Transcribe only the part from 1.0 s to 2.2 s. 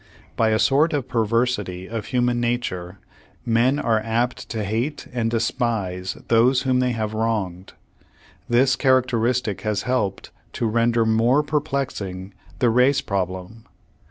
perversity of